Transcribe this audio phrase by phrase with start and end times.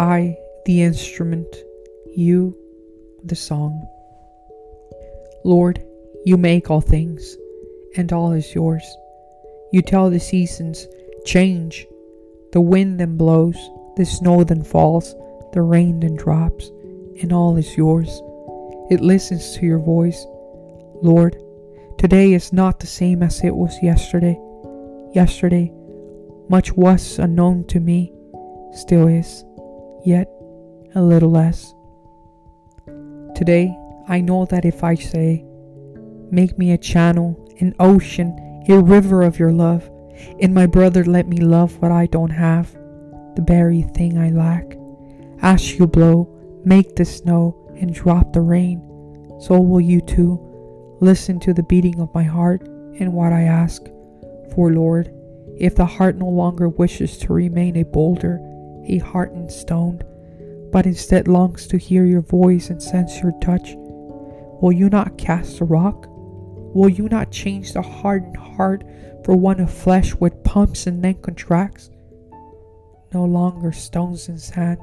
[0.00, 1.54] I, the instrument,
[2.16, 2.56] you,
[3.22, 3.86] the song.
[5.44, 5.84] Lord,
[6.24, 7.36] you make all things,
[7.98, 8.82] and all is yours.
[9.72, 10.86] You tell the seasons,
[11.26, 11.86] change.
[12.52, 13.58] The wind then blows,
[13.96, 15.14] the snow then falls,
[15.52, 16.70] the rain then drops,
[17.20, 18.22] and all is yours.
[18.90, 20.24] It listens to your voice.
[21.02, 21.36] Lord,
[21.98, 24.40] today is not the same as it was yesterday.
[25.12, 25.70] Yesterday,
[26.48, 28.14] much was unknown to me,
[28.72, 29.44] still is,
[30.04, 30.28] yet
[30.94, 31.74] a little less.
[33.34, 33.76] Today,
[34.08, 35.44] I know that if I say,
[36.30, 39.90] Make me a channel, an ocean, a river of your love,
[40.40, 42.72] and my brother, let me love what I don't have,
[43.34, 44.76] the very thing I lack.
[45.42, 46.28] As you blow,
[46.64, 48.80] make the snow and drop the rain,
[49.40, 50.38] so will you too.
[51.00, 52.62] Listen to the beating of my heart
[52.98, 53.82] and what I ask.
[54.54, 55.12] For Lord,
[55.58, 58.38] if the heart no longer wishes to remain a boulder,
[58.86, 60.02] a hardened stone,
[60.72, 65.60] but instead longs to hear your voice and sense your touch, will you not cast
[65.60, 66.06] a rock?
[66.72, 68.84] Will you not change the hardened heart
[69.24, 71.90] for one of flesh which pumps and then contracts?
[73.12, 74.80] No longer stones and sand,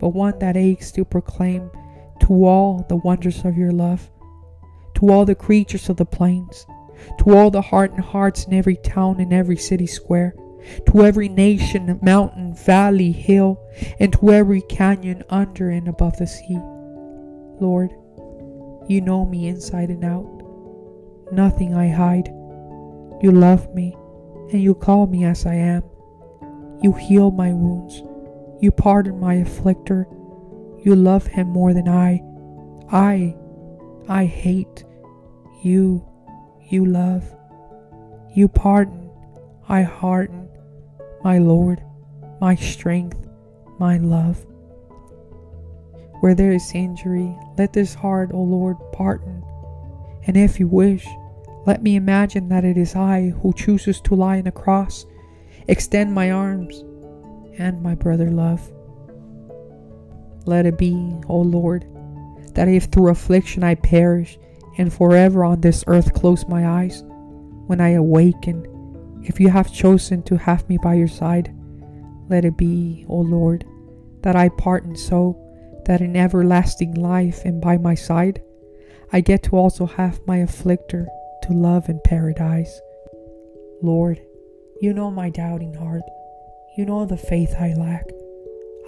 [0.00, 1.70] but one that aches to proclaim
[2.20, 4.10] to all the wonders of your love,
[4.94, 6.66] to all the creatures of the plains,
[7.18, 10.34] to all the hardened hearts in every town and every city square,
[10.86, 13.60] to every nation, mountain, valley, hill,
[13.98, 16.58] and to every canyon under and above the sea.
[17.60, 17.90] Lord,
[18.88, 20.40] you know me inside and out
[21.32, 22.28] nothing I hide.
[23.22, 23.96] You love me,
[24.52, 25.82] and you call me as I am.
[26.82, 28.02] You heal my wounds.
[28.60, 30.06] You pardon my afflictor.
[30.84, 32.22] You love him more than I.
[32.90, 33.36] I,
[34.08, 34.84] I hate.
[35.62, 36.04] You,
[36.68, 37.24] you love.
[38.34, 39.10] You pardon.
[39.68, 40.48] I harden.
[41.22, 41.82] My Lord,
[42.40, 43.28] my strength,
[43.78, 44.46] my love.
[46.20, 49.42] Where there is injury, let this heart, O Lord, pardon.
[50.26, 51.06] And if you wish,
[51.66, 55.04] let me imagine that it is I who chooses to lie on a cross,
[55.68, 56.84] extend my arms,
[57.58, 58.72] and my brother love.
[60.46, 61.86] Let it be, O Lord,
[62.54, 64.38] that if through affliction I perish,
[64.78, 67.02] and forever on this earth close my eyes,
[67.66, 68.66] when I awaken,
[69.22, 71.54] if you have chosen to have me by your side,
[72.28, 73.64] let it be, O Lord,
[74.22, 75.36] that I pardon so
[75.86, 78.42] that in everlasting life and by my side,
[79.12, 81.06] I get to also have my afflictor
[81.42, 82.80] to love in paradise.
[83.82, 84.20] Lord,
[84.80, 86.02] you know my doubting heart.
[86.76, 88.04] You know the faith I lack.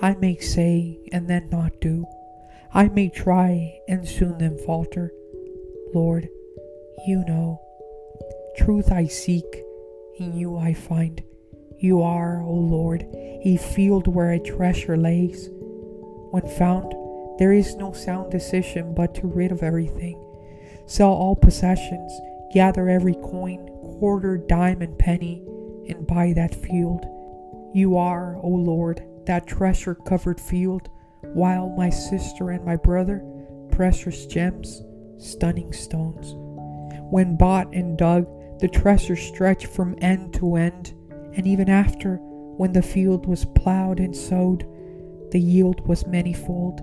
[0.00, 2.06] I may say and then not do.
[2.72, 5.12] I may try and soon then falter.
[5.94, 6.28] Lord,
[7.06, 7.60] you know.
[8.56, 9.44] Truth I seek,
[10.18, 11.22] in you I find.
[11.78, 15.48] You are, O Lord, a field where a treasure lays.
[16.30, 16.94] When found,
[17.38, 20.18] there is no sound decision but to rid of everything.
[20.86, 22.12] Sell all possessions
[22.52, 23.66] gather every coin,
[23.98, 25.42] quarter, dime, and penny,
[25.88, 27.06] and buy that field.
[27.74, 30.88] You are, O Lord, that treasure covered field,
[31.22, 33.24] while my sister and my brother,
[33.70, 34.82] precious gems,
[35.18, 36.34] stunning stones.
[37.10, 38.26] When bought and dug,
[38.62, 40.94] the treasure stretched from end to end,
[41.34, 42.18] and even after,
[42.56, 44.64] when the field was plowed and sowed,
[45.32, 46.80] the yield was manifold.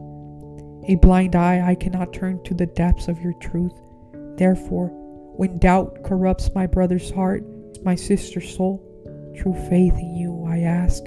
[0.90, 3.72] A blind eye I cannot turn to the depths of your truth.
[4.36, 4.90] Therefore,
[5.38, 7.46] when doubt corrupts my brother's heart,
[7.82, 8.84] my sister's soul,
[9.38, 11.02] true faith in you I ask,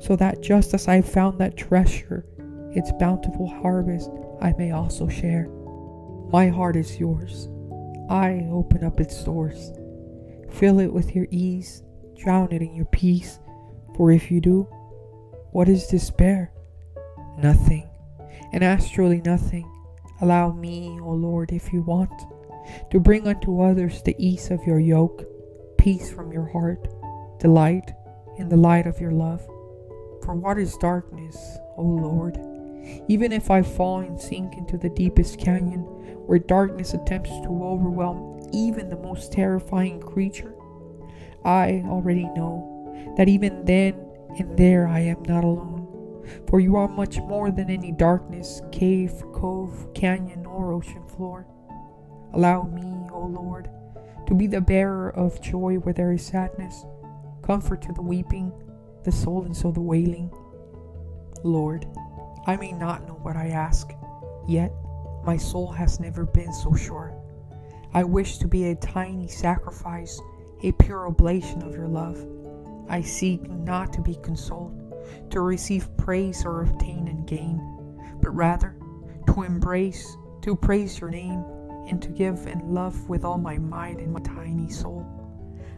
[0.00, 2.26] so that just as I have found that treasure,
[2.72, 5.48] its bountiful harvest, I may also share.
[6.32, 7.48] My heart is yours.
[8.10, 9.70] I open up its doors.
[10.50, 11.82] Fill it with your ease,
[12.16, 13.38] drown it in your peace,
[13.96, 14.62] for if you do,
[15.52, 16.52] what is despair?
[17.38, 17.88] Nothing,
[18.52, 19.70] and as truly nothing.
[20.20, 22.12] Allow me, O Lord, if you want
[22.90, 25.24] to bring unto others the ease of your yoke,
[25.78, 26.88] peace from your heart,
[27.38, 27.92] delight
[28.36, 29.44] in the light of your love.
[30.24, 31.36] For what is darkness,
[31.76, 32.36] O Lord?
[33.08, 35.80] Even if I fall and sink into the deepest canyon,
[36.26, 40.54] where darkness attempts to overwhelm even the most terrifying creature,
[41.44, 43.94] I already know that even then
[44.38, 45.86] and there I am not alone.
[46.48, 51.46] For you are much more than any darkness, cave, cove, canyon, or ocean floor.
[52.34, 53.70] Allow me, O Lord,
[54.26, 56.84] to be the bearer of joy where there is sadness,
[57.42, 58.52] comfort to the weeping,
[59.04, 60.30] the solace of the wailing.
[61.42, 61.86] Lord,
[62.46, 63.90] I may not know what I ask,
[64.46, 64.72] yet
[65.24, 67.07] my soul has never been so sure.
[67.94, 70.20] I wish to be a tiny sacrifice,
[70.62, 72.18] a pure oblation of your love.
[72.88, 74.94] I seek not to be consoled,
[75.30, 77.60] to receive praise or obtain and gain,
[78.20, 78.76] but rather
[79.26, 81.44] to embrace, to praise your name,
[81.88, 85.06] and to give and love with all my might and my tiny soul.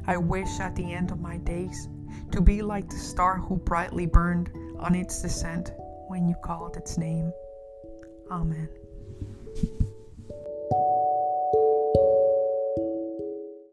[0.07, 1.89] I wish at the end of my days
[2.33, 5.73] to be like the star who brightly burned on its descent
[6.09, 7.33] when you called its name.
[8.31, 8.69] Amen.